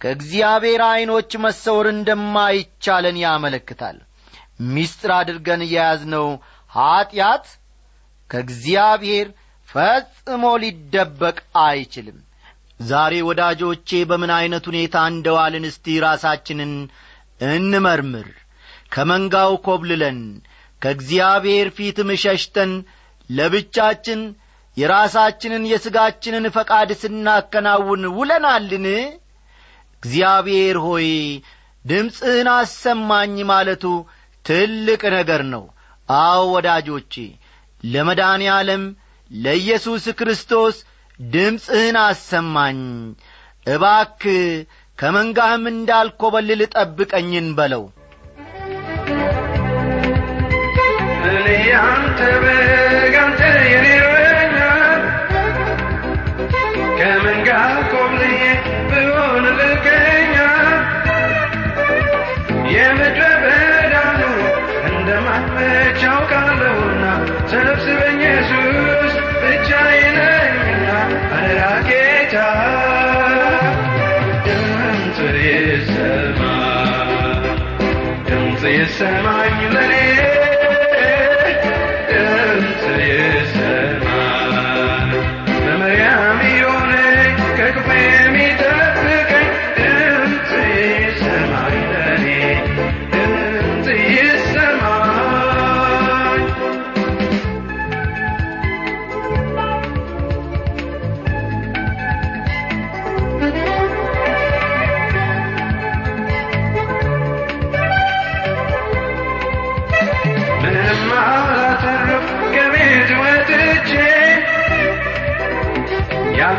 ከእግዚአብሔር 0.00 0.80
ዐይኖች 0.88 1.30
መሰወር 1.44 1.86
እንደማይቻለን 1.92 3.16
ያመለክታል። 3.22 3.96
ሚስጥር 4.74 5.10
አድርገን 5.16 5.62
የያዝነው 5.66 6.26
ኀጢአት 6.72 7.46
ከእግዚአብሔር 8.30 9.26
ፈጽሞ 9.68 10.44
ሊደበቅ 10.62 11.36
አይችልም። 11.64 12.18
ዛሬ 12.80 13.14
ወዳጆቼ 13.28 13.88
በምን 14.10 14.30
ዐይነት 14.36 14.64
ሁኔታ 14.70 14.96
እንደዋልን 15.12 15.64
እስቲ 15.70 15.94
ራሳችንን 16.06 16.72
እንመርምር 17.50 18.28
ከመንጋው 18.96 19.54
ኰብልለን 19.66 20.18
ከእግዚአብሔር 20.82 21.68
ፊትም 21.76 22.10
ሸሽተን 22.22 22.72
ለብቻችን 23.30 24.20
የራሳችንን 24.76 25.62
የሥጋችንን 25.70 26.46
ፈቃድ 26.56 26.90
ስናከናውን 27.02 28.02
ውለናልን? 28.18 28.86
እግዚአብሔር 30.02 30.76
ሆይ 30.86 31.08
ድምፅህን 31.84 32.48
አሰማኝ 32.54 33.36
ማለቱ 33.50 33.84
ትልቅ 34.44 35.02
ነገር 35.16 35.42
ነው። 35.54 35.64
አዎ 36.08 36.42
ወዳጆቼ 36.54 37.14
ለመድኃኔ 37.84 38.44
ዓለም 38.56 38.82
ለኢየሱስ 39.30 40.04
ክርስቶስ 40.18 40.76
ድምፅህን 41.20 41.96
አሰማኝ። 42.02 42.80
እባክ 43.66 44.22
ከመንጋህም 44.98 45.64
እንዳልኰበልል 45.72 46.60
ጠብቀኝን 46.74 47.48
በለው 47.58 47.84
እኔ 51.68 51.72
አንተ 51.84 52.20
በግ 52.42 53.14
አንተ 53.22 53.40
የኔ 53.70 53.86
እረኛ 54.00 54.58
ከመንጋ 56.98 57.48
ኮብልዬ 57.90 58.42
ብሆን 58.90 59.46
ልከኛ 59.58 60.36
የምድረ 62.74 63.22
በዳኑ 63.42 64.22
እንደማመች 64.90 66.02
አውቃለሁና 66.10 67.04
ሰብስበኝ 67.52 68.22
ኢየሱስ 68.26 69.12
ብቻዬን 69.42 70.18
ነኝና 70.20 70.86
አደራ 71.36 71.60
ጌታ። 71.88 72.36
ድምፅ 74.46 75.18
ይሰማ 75.42 76.40
ድምፅ 78.28 78.64
ይሰማኝ 78.76 79.35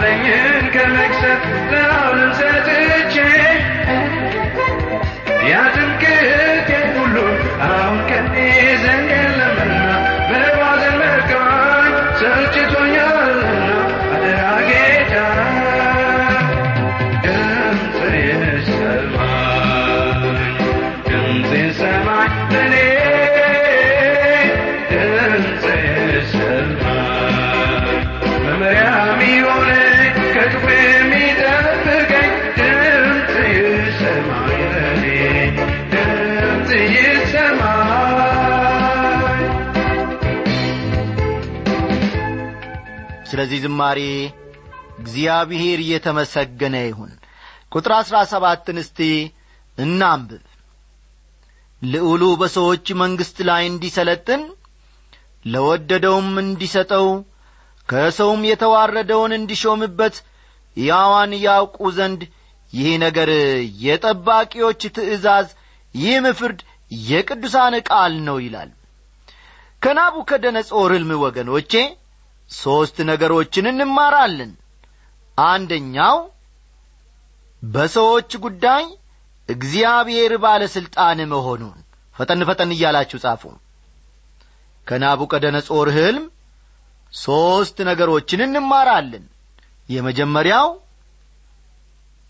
ellerin 0.08 0.72
gelmekse 0.72 1.38
ne 1.72 1.82
halin 1.82 2.32
sesin 2.34 2.87
ስለዚህ 43.38 43.60
ዝማሬ 43.63 44.00
እግዚአብሔር 45.00 45.80
እየተመሰገነ 45.84 46.76
ይሁን። 46.82 47.12
ቁጥር 47.71 47.91
አሥራ 47.97 48.15
ሰባትን 48.32 48.78
እስቲ 48.82 49.00
እናንብብ። 49.78 50.41
ልዑሉ 51.82 52.23
በሰዎች 52.41 52.86
መንግሥት 53.02 53.39
ላይ 53.50 53.63
እንዲሰለጥን 53.67 54.41
ለወደደውም 55.45 56.32
እንዲሰጠው 56.43 57.06
ከሰውም 57.89 58.41
የተዋረደውን 58.50 59.36
እንዲሾምበት 59.38 60.17
ያዋን 60.78 61.36
ያውቁ 61.43 61.78
ዘንድ 62.00 62.23
ይህ 62.73 62.89
ነገር 63.06 63.32
የጠባቂዎች 63.86 64.82
ትእዛዝ 64.97 65.47
ይህም 65.95 66.28
ፍርድ 66.39 66.60
የቅዱሳን 67.06 67.78
ቃል 67.89 68.15
ነው 68.28 68.39
ይላል። 68.45 68.71
ከናቡከደነጾር 69.82 70.91
ሕልም 70.95 71.13
ወገኖቼ 71.23 71.71
ሦስት 72.52 72.98
ነገሮችን 73.10 73.66
እንማራለን። 73.72 74.52
አንደኛው 75.38 76.18
በሰዎች 77.64 78.32
ጉዳይ 78.46 78.84
እግዚአብሔር 79.50 80.32
ባለሥልጣን 80.44 81.20
መሆኑን 81.34 81.78
ፈጠን 82.16 82.42
ፈጠን 82.50 82.72
እያላችሁ 82.76 83.18
ጻፉ። 83.24 83.44
ከናቡከደነጾር 84.88 85.88
ሕልም 85.98 86.26
ሦስት 87.14 87.78
ነገሮችን 87.90 88.42
እንማራለን። 88.46 89.26
የመጀመሪያው 89.90 90.68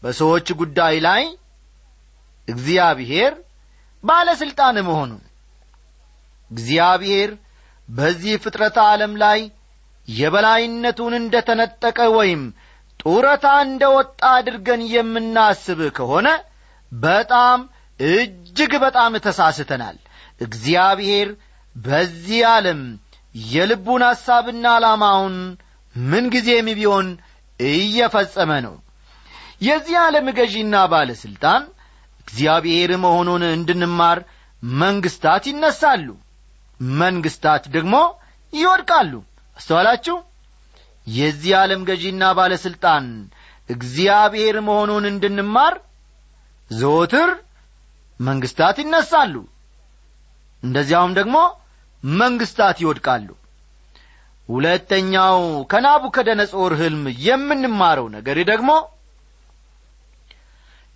በሰዎች 0.04 0.48
ጉዳይ 0.60 0.96
ላይ 1.00 1.24
እግዚአብሔር 2.48 3.34
ባለሥልጣን 4.04 4.78
መሆኑን። 4.82 5.24
እግዚአብሔር 6.52 7.30
በዚህ 7.90 8.34
ፍጥረት 8.44 8.78
ዓለም 8.84 9.14
ላይ 9.18 9.40
የበላይነቱን 10.08 11.14
እንደ 11.20 11.36
ተነጠቀ 11.48 12.00
ወይም 12.18 12.42
ጡረታ 13.00 13.48
እንደ 13.66 13.84
ወጣ 13.96 14.22
አድርገን 14.36 14.82
የምናስብ 14.94 15.80
ከሆነ 15.98 16.28
በጣም 16.92 17.60
እጅግ 18.00 18.74
በጣም 18.84 19.14
ተሳስተናል። 19.26 19.98
እግዚአብሔር 20.42 21.30
በዚህ 21.76 22.42
ዓለም 22.52 22.82
የልቡን 23.50 24.04
ሐሳብና 24.08 24.66
ዓላማውን 24.76 25.36
ምንጊዜም 25.96 26.68
ቢሆን 26.78 27.08
እየፈጸመ 27.60 28.52
ነው። 28.66 28.76
የዚህ 29.62 29.96
ዓለም 30.06 30.28
ገዢና 30.38 30.76
ባለሥልጣን 30.92 31.64
እግዚአብሔር 32.24 32.92
መሆኑን 33.06 33.44
እንድንማር 33.50 34.20
መንግሥታት 34.64 35.44
ይነሳሉ 35.52 36.08
መንግሥታት 36.98 37.64
ደግሞ 37.76 37.96
ይወድቃሉ 38.54 39.14
አስተዋላችሁ 39.58 40.16
የዚህ 41.08 41.52
ዓለም 41.60 41.82
ገዢና 41.90 42.24
ባለሥልጣን 42.38 43.06
እግዚአብሔር 43.70 44.56
መሆኑን 44.68 45.06
እንድንማር 45.12 45.76
ዘወትር 46.72 47.30
መንግሥታት 48.20 48.78
ይነሳሉ። 48.84 49.34
እንደዚያውም 50.64 51.14
ደግሞ 51.20 51.38
መንግሥታት 52.04 52.78
ይወድቃሉ። 52.84 53.30
ሁለተኛው 54.50 55.40
ከናቡከደነጾር 55.72 56.74
ሕልም 56.82 57.04
የምንማረው 57.26 58.08
ነገር 58.16 58.38
ደግሞ 58.52 58.70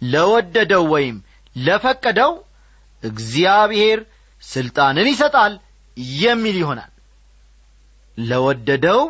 ለወደደው 0.01 0.85
ወይም 0.93 1.17
ለፈቀደው 1.55 2.31
እግዚአብሔር 3.03 3.99
ሥልጣንን 4.43 5.07
ይሰጣል 5.11 5.53
የሚል 6.17 6.55
ይሆናል 6.61 6.90
ለወደደው 8.17 9.01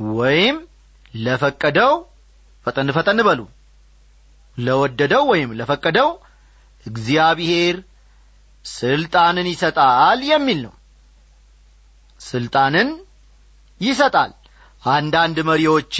ወይም 0.00 0.56
ለፈቀደው 1.16 1.92
ፈጠን 2.66 2.88
ፈጠን 2.96 3.18
በሉ። 3.26 3.40
ለወደደው 4.58 5.24
ወይም 5.32 5.50
ለፈቀደው 5.58 6.08
እግዚአብሔር 6.86 7.76
ስልጣንን 8.64 9.46
ይሰጣል 9.52 10.20
የሚል 10.30 10.58
ነው። 10.66 10.74
ስልጣንን 12.20 12.88
ይሰጣል። 13.80 14.32
አንዳንድ 14.82 15.36
መሪዎች 15.48 15.94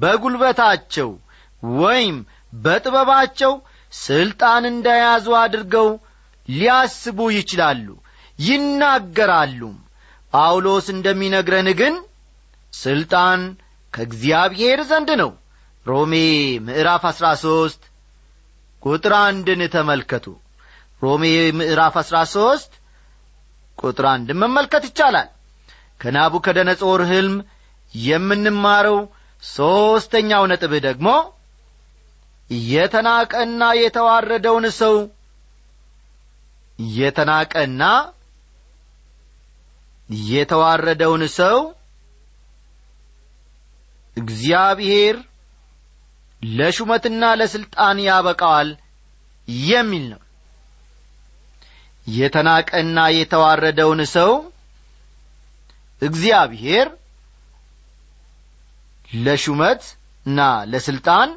በጉልበታቸው 0.00 1.10
ወይም 1.62 2.16
በጥበባቸው 2.56 3.52
ስልጣን 3.92 4.64
እንደያዙ 4.72 5.26
አድርገው 5.42 5.88
ሊያስቡ 6.48 7.18
ይችላሉ 7.38 7.86
ይናገራሉም 8.38 9.76
ጳውሎስ 10.32 10.86
እንደሚነግረን 10.94 11.68
ግን 11.80 11.94
ስልጣን 12.72 13.40
ከእግዚአብሔር 13.94 14.80
ዘንድ 14.88 15.10
ነው። 15.20 15.30
ሮሜ 15.86 16.14
ምዕራፍ 16.66 17.04
አሥራ 17.10 17.26
ሦስት 17.44 17.82
ቁጥር 18.82 19.12
አንድን 19.20 19.60
ተመልከቱ። 19.74 20.26
ሮሜ 21.02 21.24
ምዕራፍ 21.58 21.94
አሥራ 22.02 22.16
ሦስት 22.32 22.72
ቁጥር 23.78 24.06
አንድን 24.12 24.38
መመልከት 24.42 24.84
ይቻላል። 24.88 25.28
ከናቡከደነጾር 26.00 27.00
ሕልም 27.10 27.36
የምንማረው 27.94 28.98
ሦስተኛው 29.42 30.44
ነጥብ 30.50 30.72
ደግሞ 30.86 31.08
የተናቀና 32.50 33.62
የተዋረደውን 33.78 34.66
ሰው 34.78 34.96
የተናቀና 36.78 37.82
የተዋረደውን 40.08 41.22
ሰው 41.38 41.58
እግዚአብሔር 44.16 45.16
ለሹመትና 46.42 47.22
ለሥልጣን 47.40 47.96
ያበቃዋል 48.06 48.68
የሚል 49.68 50.04
ነው። 50.12 50.20
የተናቀና 52.06 52.98
የተዋረደውን 53.16 54.00
ሰው 54.16 54.32
እግዚአብሔር 56.02 56.88
ለሹመትና 59.08 60.40
ለሥልጣን 60.72 61.30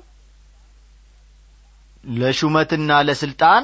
ለሹመትና 2.04 2.92
ለሥልጣን 3.08 3.64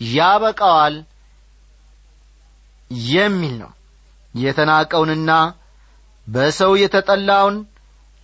ያበቃዋል 0.00 0.94
የሚል 3.10 3.54
ነው። 3.62 3.70
የተናቀውንና 4.34 5.30
በሰው 6.26 6.72
የተጠላውን 6.80 7.56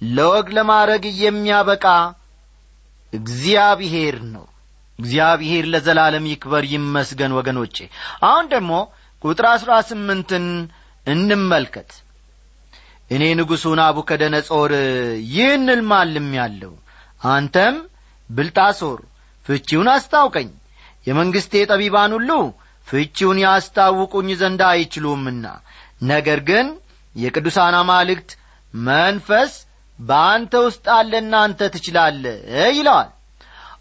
ለወግ 0.03 0.47
ለማድረግ 0.57 1.05
የሚያበቃ 1.21 1.85
እግዚአብሔር 3.13 4.17
ነው። 4.35 4.45
እግዚአብሔር 4.99 5.65
ለዘላለም 5.73 6.25
ይክበር 6.31 6.65
ይመስገን 6.73 7.33
ወገኖቼ። 7.39 7.77
አሁን 8.23 8.45
ደግሞ 8.53 8.73
ቁጥር 9.23 9.47
አሥራ 9.53 9.73
ስምንትን 9.89 10.47
እንመልከት። 11.07 11.91
እኔ 13.11 13.23
ንጉሡ 13.39 13.65
ናቡከደነጾር 13.81 14.73
ይህን 15.33 15.67
ልማልም 15.71 16.29
ያለው 16.39 16.73
አንተም 17.31 17.77
ብልጣሶር 18.31 19.01
ፍቺውን 19.47 19.89
አስታውቀኝ። 19.93 20.49
የመንግሥቴ 21.07 21.55
ጠቢባን 21.71 22.15
ሁሉ 22.17 22.31
ፍቺውን 22.87 23.39
ያስታውቁኝ 23.45 24.29
ዘንድ 24.41 24.61
አይችሉምና። 24.69 25.45
ነገር 26.11 26.41
ግን 26.49 26.67
የቅዱሳን 27.17 27.75
አማልክት 27.81 28.31
መንፈስ 28.75 29.53
በአንተ 29.99 30.55
ውስጥ 30.65 30.85
አለና 30.97 31.35
አንተ 31.45 31.69
ትችላለ 31.75 32.25
ይለዋል። 32.71 33.11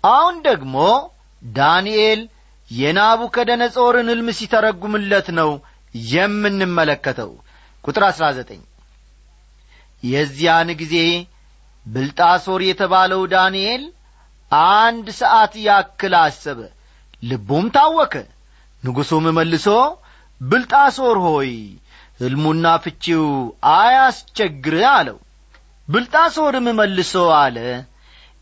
አሁን 0.10 0.36
ደግሞ 0.48 0.76
ዳንኤል 1.42 2.22
የናቡከደነጾርን 2.72 4.08
ሕልም 4.12 4.30
ሲተረጉምለት 4.38 5.28
ነው 5.40 5.50
የምንመለከተው። 6.12 7.32
ቁጥር 7.84 8.04
አሥራ 8.08 8.26
ዘጠኝ 8.38 8.62
የዚያን 10.04 10.70
ጊዜ 10.82 10.96
ብልጣሶር 11.86 12.62
የተባለው 12.66 13.22
ዳንኤል 13.34 13.84
አንድ 14.76 15.08
ሰዓት 15.20 15.54
ያክል 15.66 16.14
አሰበ 16.22 16.60
ልቡም 17.24 17.66
ታወከ 17.76 18.14
ንጉሡም 18.86 19.26
መልሶ 19.38 19.68
ብልጣሶር 20.42 21.18
ሆይ 21.26 21.52
ሕልሙና 22.20 22.66
ፍቺው 22.84 23.26
አያስቸግር 23.76 24.76
አለው። 24.92 25.18
ብልጣሶርም 25.88 26.68
መልሶ 26.80 27.14
አለ 27.40 27.58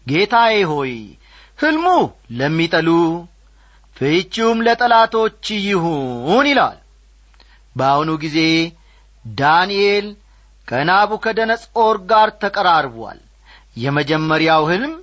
ጌታዬ 0.07 0.55
ሆይ 0.71 0.93
ሕልሙ 1.59 1.85
ለሚጠሉ 2.39 2.89
ፍቺውም 3.97 4.59
ለጠላቶች 4.67 5.45
ይሁን 5.65 6.45
ይለዋል 6.51 6.79
በአሁኑ 7.75 8.11
ጊዜ 8.23 8.39
ዳንኤል 9.25 10.07
ከናቡከደነጾር 10.67 11.97
ጋር 12.09 12.29
ተቀራርቧል። 12.41 13.19
የመጀመሪያው 13.77 14.63
ሕልም 14.71 14.93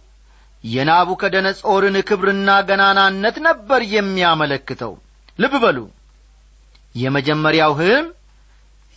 የናቡከደነጾርን 0.65 1.97
ክብርና 2.09 2.51
ገናናነት 2.69 3.37
ነበር 3.47 3.81
የሚያመለክተው 3.95 4.93
ልብ 5.41 5.55
በሉ። 5.65 5.79
የመጀመሪያው 6.95 7.73
ሕልም 7.81 8.07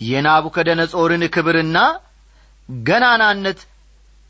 የናቡከደነጾርን 0.02 1.24
ክብርና 1.36 1.78
ገናናነት 2.70 3.60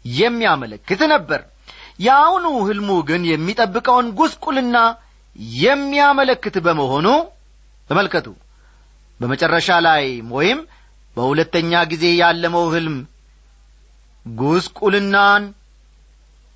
የሚያመለክት 0.05 1.01
ነበር። 1.13 1.41
የአሁኑ 1.99 2.45
ሕልሙ 2.67 2.89
ግን 3.09 3.23
የሚጠብቀውን 3.31 4.07
ጉስቁልና 4.19 4.77
የሚያመለክት 5.59 6.55
በመሆኑ 6.65 7.07
ተመልከቱ። 7.89 8.27
በመጨረሻ 9.19 9.69
ላይ 9.87 10.03
ወይም 10.35 10.59
በሁለተኛ 11.17 11.81
ጊዜ 11.91 12.05
ያለመው 12.21 12.65
ሕልም 12.73 12.95
ጉስቁልናን 14.25 15.43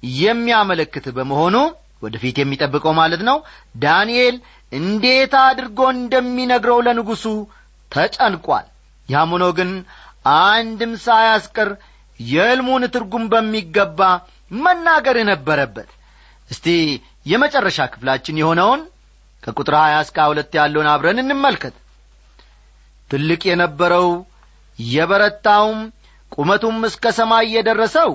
የሚያመለክት 0.03 1.05
በመሆኑ 1.17 1.55
ወደፊት 2.03 2.35
የሚጠብቀው 2.39 2.93
ማለት 2.99 3.21
ነው። 3.29 3.37
ዳንኤል 3.75 4.35
እንዴት 4.71 5.33
አድርጎ 5.43 5.79
እንደሚነግረው 5.95 6.79
ለንጉሡ 6.87 7.25
ተጨንቋል። 7.91 8.65
ያም 9.09 9.31
ሆኖ 9.35 9.45
ግን 9.57 9.69
አንድም 10.39 10.93
ሳያስቀር 11.05 11.69
የሕልሙን 12.19 12.83
ትርጉም 12.93 13.25
በሚገባ 13.33 13.99
መናገር 14.57 15.17
ነበረበት 15.29 15.89
እስቲ 16.49 16.65
የመጨረሻ 17.25 17.79
ክፍላችን 17.93 18.39
የሆነውን 18.41 18.81
ከቁጥር 19.43 19.75
ሀያ 19.79 19.95
እስከ 20.05 20.25
ሁለት 20.29 20.51
ያለውን 20.59 20.87
አብረን 20.93 21.21
እንመልከት። 21.23 21.75
ትልቅ 23.09 23.41
የነበረው 23.49 24.07
የበረታውም 24.79 25.79
ቁመቱም 26.31 26.77
እስከ 26.89 27.11
ሰማይ 27.17 27.45
የደረሰው 27.55 28.11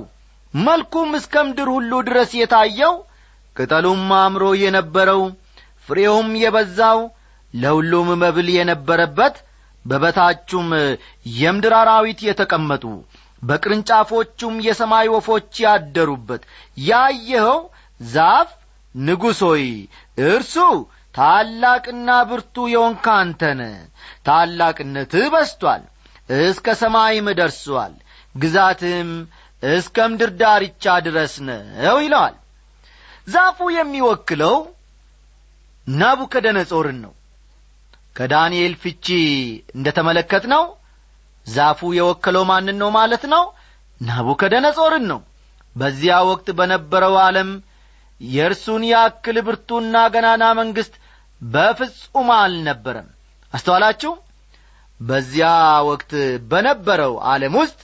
መልኩም 0.54 1.10
እስከ 1.18 1.34
ምድር 1.46 1.68
ሁሉ 1.76 1.92
ድረስ 2.08 2.30
የታየው 2.38 2.94
ቅጠሉም 3.56 4.02
አምሮ 4.18 4.44
የነበረው 4.62 5.22
ፍሬውም 5.88 6.30
የበዛው 6.42 7.00
ለሁሉም 7.54 8.08
መብል 8.22 8.48
የነበረበት 8.56 9.36
በበታቹም 9.84 10.68
የምድር 11.36 11.74
አራዊት 11.80 12.20
የተቀመጡ 12.26 12.84
በቅርንጫፎቹም 13.42 14.56
የሰማይ 14.66 15.06
ወፎች 15.14 15.54
ያደሩበት 15.64 16.42
ያየኸው 16.86 17.60
ዛፍ 18.00 18.50
ንጉሥ 18.94 19.40
ሆይ 19.48 19.64
እርሱ 20.26 20.54
ታላቅና 21.14 22.10
ብርቱ 22.28 22.56
የሆንክ 22.72 23.06
አንተነ 23.14 23.62
ታላቅነትህ 24.28 25.26
በስቶአል 25.34 25.82
እስከ 26.40 26.74
ሰማይም 26.80 27.26
ደርሶአል 27.38 27.94
ግዛትህም 28.34 29.10
እስከ 29.62 30.06
ምድር 30.12 30.30
ዳርቻ 30.40 30.94
ድረስ 31.06 31.34
ነው 31.48 31.96
ይለዋል። 32.04 32.36
ዛፉ 33.28 33.58
የሚወክለው 33.74 34.56
ናቡከደነጾርን 35.86 36.98
ነው። 37.04 37.12
ከዳንኤል 38.16 38.74
ፍቺ 38.82 39.06
እንደ 39.76 39.88
ተመለከት 39.98 40.44
ነው 40.52 40.64
ዛፉ 41.46 41.80
የወከለው 41.98 42.44
ማንን 42.50 42.76
ነው 42.82 42.90
ማለት 42.96 43.24
ነው? 43.32 43.44
ናቡከደነጾርን 44.00 45.04
ነው። 45.12 45.20
በዚያ 45.76 46.14
ወቅት 46.30 46.48
በነበረው 46.58 47.14
ዓለም 47.24 47.50
የእርሱን 48.20 48.82
ያክል 48.90 49.36
ብርቱና 49.46 49.96
ገናና 50.14 50.44
መንግሥት 50.60 50.94
በፍጹም 51.42 52.28
አልነበረም። 52.36 53.08
አስተዋላችሁ? 53.52 54.12
በዚያ 55.00 55.48
ወቅት 55.88 56.12
በነበረው 56.50 57.14
ዓለም 57.30 57.54
ውስጥ 57.60 57.80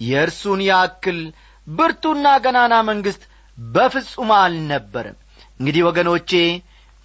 የእርሱን 0.00 0.60
ያክል 0.68 1.18
ብርቱና 1.66 2.26
ገናና 2.44 2.74
መንግሥት 2.88 3.22
በፍጹም 3.58 4.30
አልነበረም። 4.38 5.16
እንግዲህ 5.60 5.82
ወገኖቼ 5.88 6.30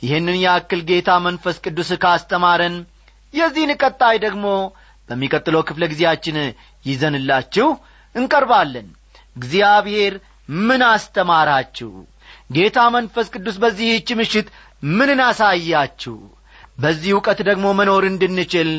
ይህንን 0.02 0.38
ያክል 0.44 0.82
ጌታ 0.90 1.10
መንፈስ 1.26 1.58
ቅዱስ 1.66 1.90
ካስተማረን 2.04 2.76
የዚህን 3.34 3.72
ቀጣይ 3.82 4.16
ደግሞ 4.26 4.46
በሚቀጥለው 5.10 5.62
ክፍለ 5.70 5.84
ጊዜያችን 5.92 6.38
ይዘንላችሁ 6.86 7.68
እንቀርባለን። 8.16 8.88
እግዚአብሔር 9.36 10.14
ምን 10.60 10.82
አስተማራችሁ? 10.88 11.92
ጌታ 12.52 12.78
መንፈስ 12.96 13.28
ቅዱስ 13.36 13.56
በዚህች 13.64 14.10
ምሽት 14.20 14.48
ምንን 14.94 15.20
አሳያችሁ? 15.28 16.16
በዚህ 16.80 17.10
ዕውቀት 17.16 17.40
ደግሞ 17.50 17.66
መኖር 17.80 18.04
እንድንችል 18.10 18.70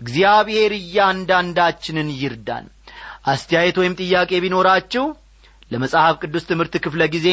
እግዚአብሔር 0.00 0.72
እያንዳንዳችንን 0.78 2.08
ይርዳን። 2.20 2.66
አስተያየት 3.26 3.76
ወይም 3.80 3.96
ጥያቄ 4.00 4.30
ቢኖራችሁ 4.44 5.04
ለመጽሐፍ 5.70 6.16
ቅዱስ 6.22 6.44
ትምህርት 6.50 6.74
ክፍለ 6.84 7.02
ጊዜ 7.14 7.28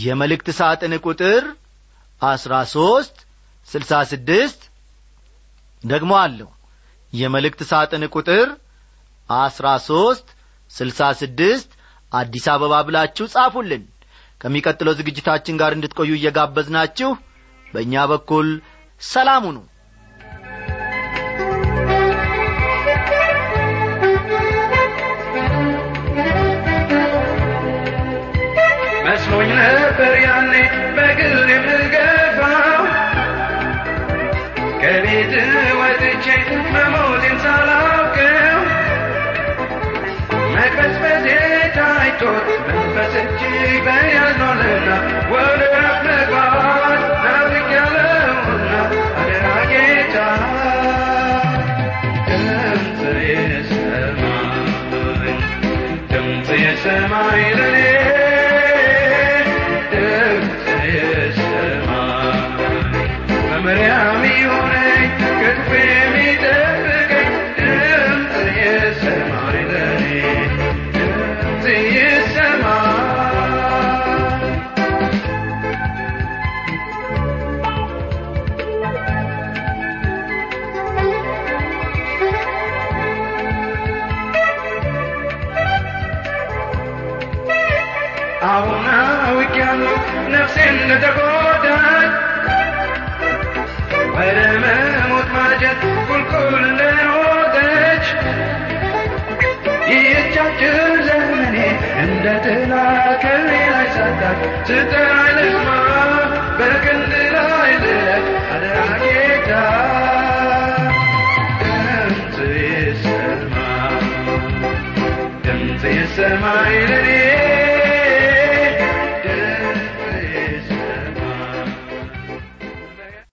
የመልእክት 0.00 0.48
ሳጥን 0.58 0.94
ቁጥር 1.04 1.42
አስራ 2.22 2.54
ሦስት 2.72 3.16
ስልሳ 3.68 3.92
ስድስት 4.10 4.60
ደግሞ 5.84 6.12
አለሁ 6.22 6.48
የመልእክት 7.12 7.60
ሳጥን 7.70 8.02
ቁጥር 8.14 8.48
አስራ 9.30 9.66
ሦስት 9.88 10.26
ስልሳ 10.70 11.08
ስድስት 11.20 11.70
አዲስ 12.12 12.46
አበባ 12.52 12.74
ብላችሁ 12.86 13.26
ጻፉልን። 13.34 13.84
ከሚቀጥለው 14.40 14.94
ዝግጅታችን 15.00 15.58
ጋር 15.60 15.72
እንድትቆዩ 15.76 16.10
እየጋበዝናችሁ 16.18 17.10
በእኛ 17.66 18.04
በኩል 18.12 18.48
ሰላም 19.00 19.44
ሁኑ 19.48 19.58
Happy 65.70 65.99